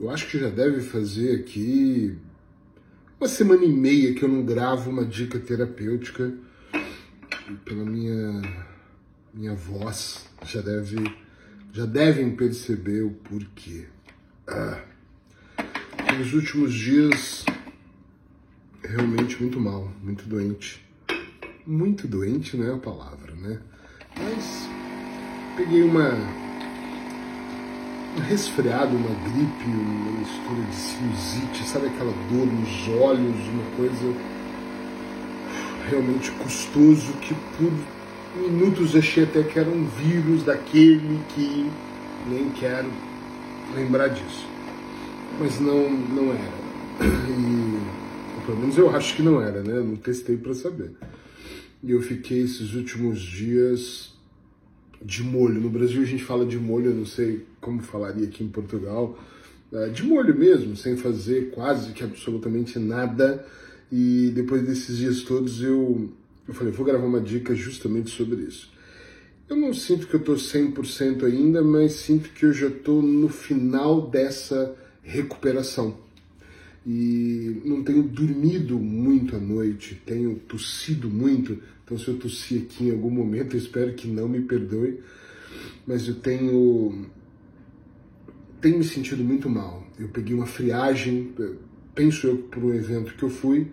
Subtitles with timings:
[0.00, 2.16] eu acho que já deve fazer aqui
[3.20, 6.32] uma semana e meia que eu não gravo uma dica terapêutica.
[7.66, 8.40] Pela minha,
[9.34, 10.96] minha voz, já, deve,
[11.70, 13.86] já devem perceber o porquê.
[14.46, 14.82] Ah,
[16.16, 17.44] nos últimos dias,
[18.82, 20.82] realmente muito mal, muito doente.
[21.66, 23.60] Muito doente não é a palavra, né?
[24.16, 24.66] Mas
[25.56, 26.49] peguei uma
[28.20, 34.14] resfriado, uma gripe, uma mistura de sinusite, sabe aquela dor nos olhos, uma coisa
[35.88, 37.72] realmente custoso que por
[38.36, 41.70] minutos achei até que era um vírus daquele que
[42.28, 42.90] nem quero
[43.74, 44.46] lembrar disso.
[45.38, 46.60] Mas não, não era.
[47.00, 49.80] E, pelo menos eu acho que não era, né?
[49.80, 50.92] não testei para saber.
[51.82, 54.12] E eu fiquei esses últimos dias
[55.02, 55.60] de molho.
[55.60, 59.18] No Brasil a gente fala de molho, eu não sei como falaria aqui em Portugal.
[59.72, 63.44] É, de molho mesmo, sem fazer quase que absolutamente nada.
[63.90, 66.10] E depois desses dias todos eu,
[66.46, 68.70] eu falei, vou gravar uma dica justamente sobre isso.
[69.48, 73.28] Eu não sinto que eu estou 100% ainda, mas sinto que eu já estou no
[73.28, 75.98] final dessa recuperação.
[76.86, 81.58] E não tenho dormido muito à noite, tenho tossido muito,
[81.90, 85.00] então, se eu tossir aqui em algum momento, eu espero que não me perdoe,
[85.84, 87.06] mas eu tenho,
[88.60, 89.84] tenho me sentido muito mal.
[89.98, 91.34] Eu peguei uma friagem,
[91.92, 93.72] penso eu, por um evento que eu fui,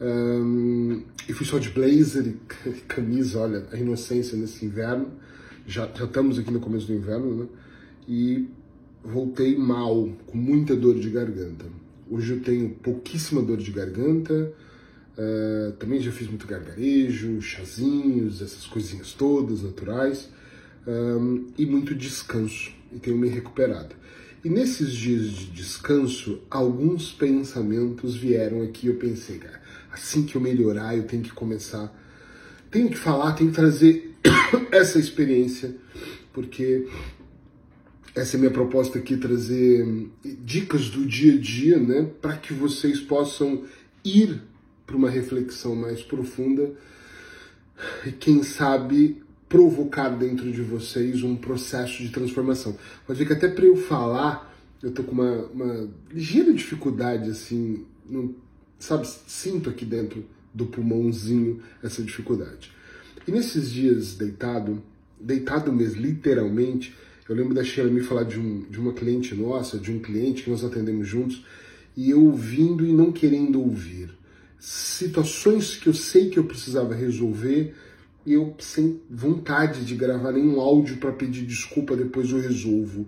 [0.00, 5.10] um, e fui só de blazer e camisa, olha, a inocência nesse inverno.
[5.66, 7.46] Já, já estamos aqui no começo do inverno, né?
[8.06, 8.48] E
[9.02, 11.64] voltei mal, com muita dor de garganta.
[12.08, 14.52] Hoje eu tenho pouquíssima dor de garganta,
[15.18, 20.28] Uh, também já fiz muito gargarejo, chazinhos, essas coisinhas todas naturais.
[20.86, 23.94] Um, e muito descanso, e tenho me recuperado.
[24.44, 28.86] E nesses dias de descanso, alguns pensamentos vieram aqui.
[28.86, 29.60] Eu pensei, cara,
[29.92, 31.92] assim que eu melhorar, eu tenho que começar,
[32.70, 34.14] tenho que falar, tenho que trazer
[34.70, 35.74] essa experiência,
[36.32, 36.86] porque
[38.14, 39.86] essa é minha proposta aqui, trazer
[40.44, 43.64] dicas do dia a dia, né, para que vocês possam
[44.04, 44.40] ir
[44.88, 46.72] para uma reflexão mais profunda
[48.06, 52.74] e, quem sabe, provocar dentro de vocês um processo de transformação.
[53.06, 54.50] Pode ver que até para eu falar,
[54.82, 58.34] eu tô com uma, uma ligeira dificuldade, assim, não,
[58.78, 62.72] sabe, sinto aqui dentro do pulmãozinho essa dificuldade.
[63.26, 64.82] E nesses dias deitado,
[65.20, 66.96] deitado mesmo, literalmente,
[67.28, 70.44] eu lembro da Sheila me falar de, um, de uma cliente nossa, de um cliente
[70.44, 71.44] que nós atendemos juntos,
[71.94, 74.17] e eu ouvindo e não querendo ouvir
[74.58, 77.74] situações que eu sei que eu precisava resolver
[78.26, 83.06] e eu sem vontade de gravar nenhum áudio para pedir desculpa, depois eu resolvo.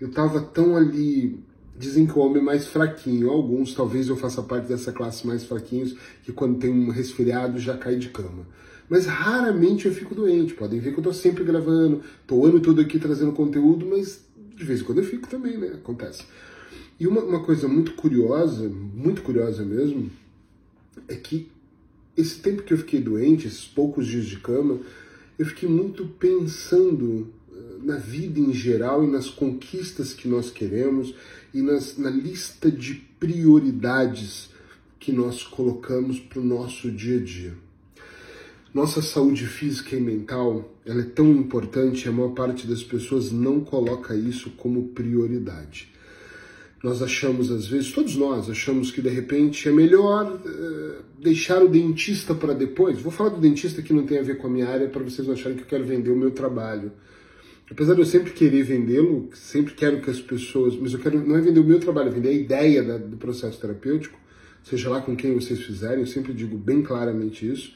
[0.00, 1.38] Eu estava tão ali,
[1.76, 5.44] dizem que o homem é mais fraquinho, alguns talvez eu faça parte dessa classe mais
[5.44, 8.46] fraquinhos, que quando tem um resfriado já cai de cama.
[8.88, 12.60] Mas raramente eu fico doente, podem ver que eu estou sempre gravando, estou o ano
[12.60, 14.24] todo aqui trazendo conteúdo, mas
[14.56, 15.68] de vez em quando eu fico também, né?
[15.74, 16.24] Acontece.
[16.98, 20.10] E uma, uma coisa muito curiosa, muito curiosa mesmo,
[21.06, 21.50] é que
[22.16, 24.80] esse tempo que eu fiquei doente, esses poucos dias de cama,
[25.38, 27.54] eu fiquei muito pensando eh,
[27.84, 31.14] na vida em geral e nas conquistas que nós queremos
[31.54, 34.50] e nas, na lista de prioridades
[34.98, 37.54] que nós colocamos para o nosso dia a dia.
[38.74, 43.30] Nossa saúde física e mental ela é tão importante e a maior parte das pessoas
[43.30, 45.92] não coloca isso como prioridade.
[46.82, 51.68] Nós achamos, às vezes, todos nós achamos que de repente é melhor uh, deixar o
[51.68, 53.00] dentista para depois.
[53.00, 55.26] Vou falar do dentista que não tem a ver com a minha área para vocês
[55.26, 56.92] não acharem que eu quero vender o meu trabalho.
[57.70, 60.76] Apesar de eu sempre querer vendê-lo, sempre quero que as pessoas.
[60.76, 63.16] Mas eu quero não é vender o meu trabalho, é vender a ideia da, do
[63.16, 64.18] processo terapêutico,
[64.62, 67.74] seja lá com quem vocês fizerem, eu sempre digo bem claramente isso.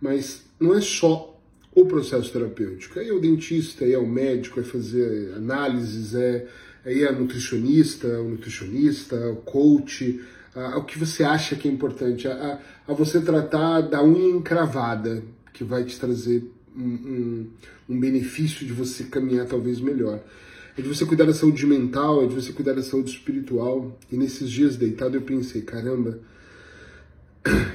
[0.00, 1.40] Mas não é só
[1.74, 6.46] o processo terapêutico, é o dentista, é o médico, é fazer análises, é
[6.84, 10.20] aí a nutricionista, o nutricionista, o coach,
[10.54, 15.22] a, o que você acha que é importante, a, a, você tratar da unha encravada,
[15.52, 16.44] que vai te trazer
[16.76, 17.50] um, um,
[17.88, 20.22] um, benefício de você caminhar talvez melhor.
[20.76, 23.98] É de você cuidar da saúde mental, é de você cuidar da saúde espiritual.
[24.10, 26.18] E nesses dias deitado eu pensei, caramba,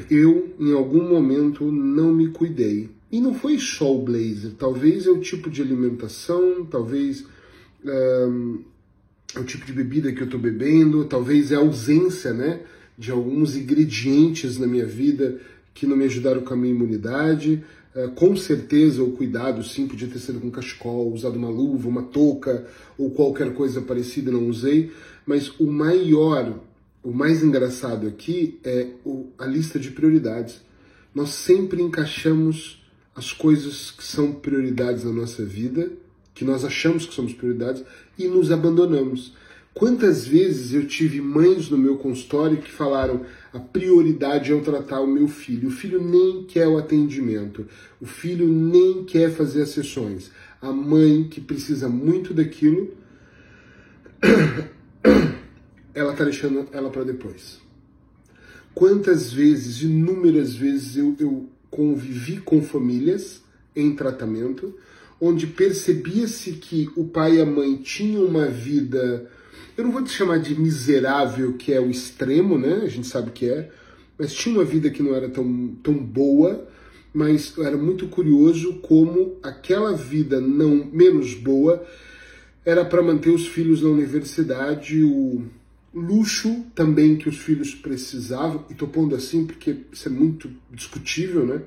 [0.09, 2.89] eu em algum momento não me cuidei.
[3.11, 7.23] E não foi só o blazer, talvez é o tipo de alimentação, talvez
[9.35, 12.61] o tipo de bebida que eu estou bebendo, talvez é a ausência né,
[12.97, 15.39] de alguns ingredientes na minha vida
[15.73, 17.63] que não me ajudaram com a minha imunidade.
[17.93, 22.03] Uh, com certeza o cuidado sim podia ter sido com cachecol, usado uma luva, uma
[22.03, 22.65] touca
[22.97, 24.91] ou qualquer coisa parecida, não usei.
[25.25, 26.59] Mas o maior,
[27.03, 30.61] o mais engraçado aqui é o, a lista de prioridades.
[31.13, 32.83] Nós sempre encaixamos
[33.15, 35.91] as coisas que são prioridades na nossa vida,
[36.37, 37.83] que nós achamos que somos prioridades,
[38.15, 39.33] e nos abandonamos.
[39.73, 45.01] Quantas vezes eu tive mães no meu consultório que falaram a prioridade é eu tratar
[45.01, 45.69] o meu filho.
[45.69, 47.65] O filho nem quer o atendimento,
[47.99, 50.29] o filho nem quer fazer as sessões.
[50.61, 52.91] A mãe que precisa muito daquilo,
[55.91, 57.59] ela está deixando ela para depois.
[58.75, 63.41] Quantas vezes, inúmeras vezes, eu, eu convivi com famílias
[63.75, 64.75] em tratamento
[65.19, 69.29] onde percebia-se que o pai e a mãe tinham uma vida,
[69.77, 72.81] eu não vou te chamar de miserável, que é o extremo, né?
[72.83, 73.71] A gente sabe que é,
[74.17, 76.67] mas tinha uma vida que não era tão, tão boa,
[77.13, 81.85] mas era muito curioso como aquela vida não menos boa
[82.67, 85.41] era para manter os filhos na universidade, o
[85.93, 91.45] luxo também que os filhos precisavam, e estou pondo assim porque isso é muito discutível,
[91.45, 91.61] né?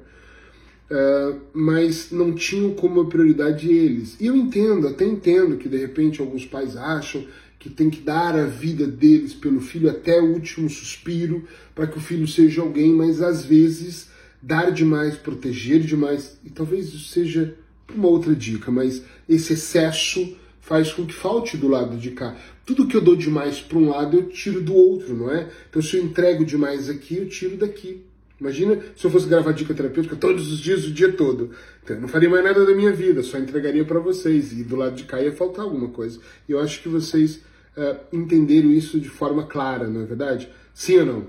[0.90, 4.16] Uh, mas não tinham como prioridade eles.
[4.18, 7.24] E eu entendo, até entendo que de repente alguns pais acham
[7.60, 11.44] que tem que dar a vida deles pelo filho até o último suspiro
[11.74, 14.08] para que o filho seja alguém, mas às vezes
[14.42, 17.54] dar demais, proteger demais, e talvez isso seja
[17.94, 22.36] uma outra dica, mas esse excesso faz com que falte do lado de cá.
[22.64, 25.50] Tudo que eu dou demais para um lado, eu tiro do outro, não é?
[25.68, 28.02] Então se eu entrego demais aqui, eu tiro daqui.
[28.40, 31.50] Imagina se eu fosse gravar dica terapêutica todos os dias, o dia todo.
[31.82, 34.52] Então, eu não faria mais nada da minha vida, só entregaria para vocês.
[34.52, 36.18] E do lado de cá ia faltar alguma coisa.
[36.48, 37.42] E eu acho que vocês
[37.76, 40.50] uh, entenderam isso de forma clara, não é verdade?
[40.72, 41.26] Sim ou não?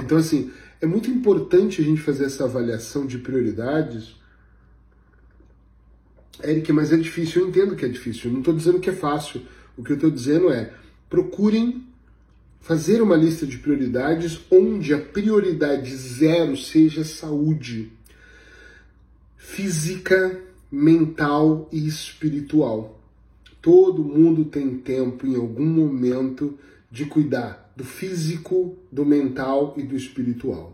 [0.00, 4.14] Então, assim, é muito importante a gente fazer essa avaliação de prioridades.
[6.44, 7.42] Eric, mas é difícil.
[7.42, 8.26] Eu entendo que é difícil.
[8.26, 9.42] Eu não estou dizendo que é fácil.
[9.76, 10.72] O que eu estou dizendo é
[11.10, 11.84] procurem
[12.64, 17.92] fazer uma lista de prioridades onde a prioridade zero seja saúde
[19.36, 20.40] física,
[20.72, 22.98] mental e espiritual.
[23.60, 26.58] Todo mundo tem tempo em algum momento
[26.90, 30.72] de cuidar do físico, do mental e do espiritual.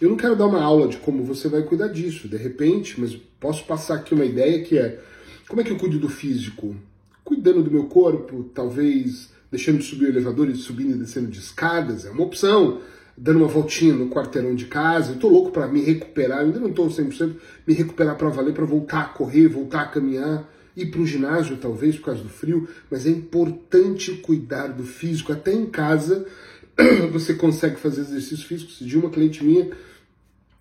[0.00, 3.14] Eu não quero dar uma aula de como você vai cuidar disso, de repente, mas
[3.14, 5.00] posso passar aqui uma ideia que é
[5.48, 6.74] como é que eu cuido do físico?
[7.22, 11.38] Cuidando do meu corpo, talvez deixando de subir o elevador e subindo e descendo de
[11.38, 12.80] escadas, é uma opção.
[13.20, 16.72] Dando uma voltinha no quarteirão de casa, eu tô louco para me recuperar, ainda não
[16.72, 17.34] tô 100%,
[17.66, 21.56] me recuperar para valer, para voltar a correr, voltar a caminhar, ir para o ginásio
[21.56, 25.32] talvez por causa do frio, mas é importante cuidar do físico.
[25.32, 26.24] Até em casa
[27.10, 28.78] você consegue fazer exercícios físicos.
[28.78, 29.68] De uma cliente minha,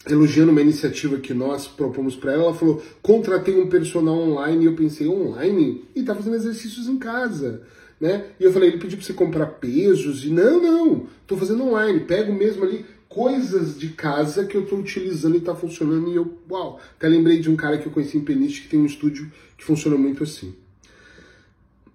[0.09, 4.67] elogiando uma iniciativa que nós propomos para ela, ela falou: contratei um personal online e
[4.67, 5.85] eu pensei, online?
[5.95, 7.61] E tá fazendo exercícios em casa
[7.99, 8.27] né?
[8.39, 12.01] E eu falei, ele pediu para você comprar pesos e não, não, estou fazendo online,
[12.01, 16.37] pego mesmo ali coisas de casa que eu estou utilizando e está funcionando e eu,
[16.49, 19.31] uau, até lembrei de um cara que eu conheci em Peniche que tem um estúdio
[19.57, 20.53] que funciona muito assim.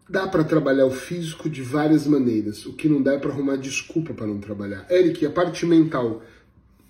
[0.08, 2.66] Dá para trabalhar o físico de várias maneiras.
[2.66, 4.86] O que não dá é para arrumar desculpa para não trabalhar.
[4.90, 6.22] Eric, a parte mental,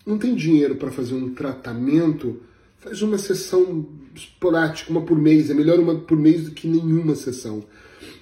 [0.05, 2.41] não tem dinheiro para fazer um tratamento?
[2.79, 5.51] Faz uma sessão esporádica, uma por mês.
[5.51, 7.65] É melhor uma por mês do que nenhuma sessão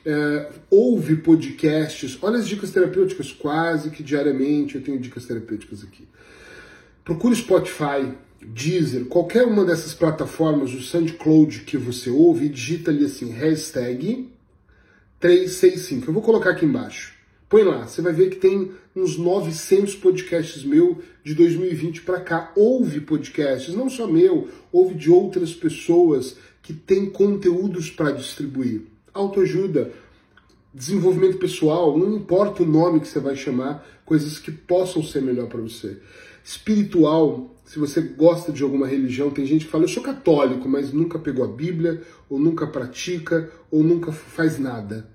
[0.04, 6.08] é, ouve podcasts, olha as dicas terapêuticas, quase que diariamente eu tenho dicas terapêuticas aqui.
[7.04, 13.30] Procure Spotify, Deezer, qualquer uma dessas plataformas, o SoundCloud que você ouve, digita ali assim,
[13.30, 14.30] hashtag
[15.18, 16.08] 365.
[16.08, 17.14] Eu vou colocar aqui embaixo.
[17.48, 22.52] Põe lá, você vai ver que tem uns 900 podcasts meu de 2020 para cá.
[22.54, 29.92] Ouve podcasts, não só meu, ouve de outras pessoas que têm conteúdos para distribuir autoajuda,
[30.72, 35.48] desenvolvimento pessoal, não importa o nome que você vai chamar, coisas que possam ser melhor
[35.48, 35.98] para você.
[36.44, 40.92] Espiritual, se você gosta de alguma religião, tem gente que fala, eu sou católico, mas
[40.92, 45.08] nunca pegou a Bíblia, ou nunca pratica, ou nunca faz nada.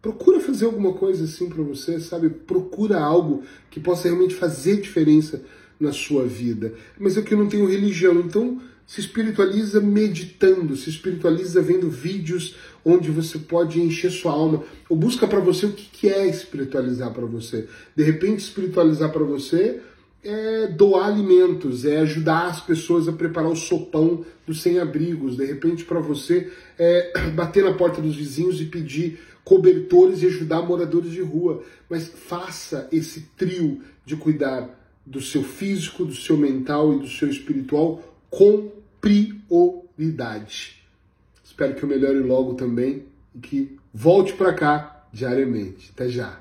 [0.00, 2.30] Procura fazer alguma coisa assim para você, sabe?
[2.30, 5.42] Procura algo que possa realmente fazer diferença
[5.80, 6.74] na sua vida.
[6.98, 12.54] Mas é que eu não tenho religião, então se espiritualiza meditando, se espiritualiza vendo vídeos
[12.84, 17.26] onde você pode encher sua alma, ou busca para você o que é espiritualizar para
[17.26, 17.66] você.
[17.96, 19.80] De repente, espiritualizar para você
[20.22, 25.36] é doar alimentos, é ajudar as pessoas a preparar o sopão dos sem-abrigos.
[25.36, 30.62] De repente, para você, é bater na porta dos vizinhos e pedir cobertores e ajudar
[30.62, 31.62] moradores de rua.
[31.90, 37.28] Mas faça esse trio de cuidar do seu físico, do seu mental e do seu
[37.28, 38.70] espiritual com
[39.06, 40.82] prioridade.
[41.44, 45.92] Espero que eu melhore logo também e que volte para cá diariamente.
[45.94, 46.40] Até já.